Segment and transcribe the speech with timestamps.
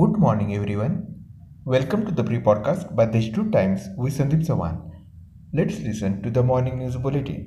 [0.00, 0.92] Good morning, everyone.
[1.66, 4.76] Welcome to the pre podcast by Deshdoot Times with Sandeep Sawan.
[5.52, 7.42] Let's listen to the morning news bulletin.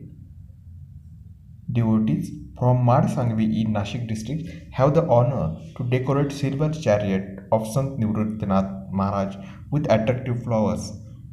[1.72, 7.66] Devotees from Mar Sangvi in Nashik district have the honor to decorate silver chariot of
[7.68, 9.38] Sant Nivruttinath Maharaj
[9.72, 10.92] with attractive flowers.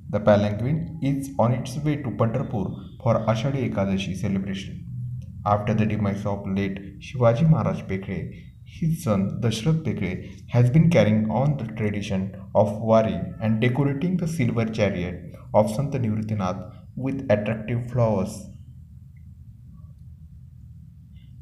[0.08, 2.64] The palanquin is on its way to Pandharpur
[3.02, 4.86] for Ashadi Ekadashi celebration.
[5.44, 10.12] After the demise of late Shivaji Maharaj Bekre, his son Dashrath Bekre
[10.48, 12.22] has been carrying on the tradition
[12.54, 18.46] of Wari and decorating the silver chariot of Sant Nivruttinath with attractive flowers.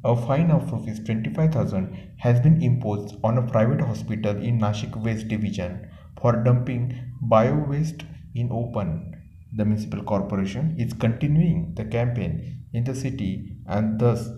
[0.03, 5.29] A fine of rupees 25,000 has been imposed on a private hospital in Nashik West
[5.29, 5.89] Division
[6.21, 8.05] for dumping bio-waste
[8.35, 9.15] in open.
[9.53, 14.31] The municipal corporation is continuing the campaign in the city and thus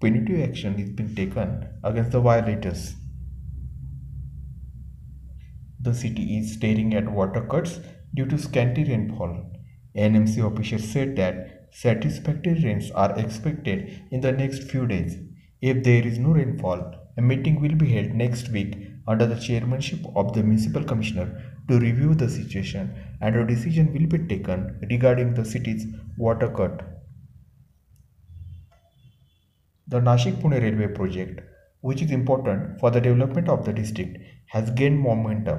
[0.00, 2.94] punitive action is being taken against the violators.
[5.80, 7.80] The city is staring at water cuts
[8.14, 9.50] due to scanty rainfall.
[9.96, 15.16] NMC officials said that satisfactory rains are expected in the next few days.
[15.60, 18.76] If there is no rainfall, a meeting will be held next week
[19.06, 24.06] under the chairmanship of the municipal commissioner to review the situation and a decision will
[24.06, 26.99] be taken regarding the city's water cut.
[29.90, 31.40] The Nashik Pune railway project,
[31.80, 35.58] which is important for the development of the district, has gained momentum.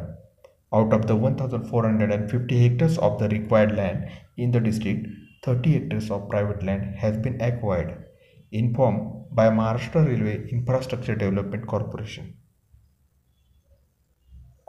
[0.73, 5.05] Out of the 1450 hectares of the required land in the district,
[5.43, 8.05] 30 hectares of private land has been acquired,
[8.53, 12.37] informed by Maharashtra Railway Infrastructure Development Corporation.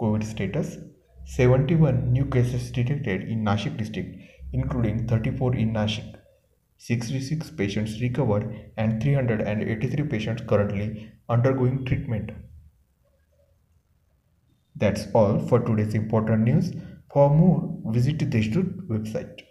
[0.01, 0.79] COVID status
[1.25, 4.17] 71 new cases detected in Nashik district,
[4.53, 6.17] including 34 in Nashik.
[6.85, 12.33] 66 patients recovered and 383 patients currently undergoing treatment.
[14.75, 16.73] That's all for today's important news.
[17.13, 19.43] For more, visit the Deshdoot website.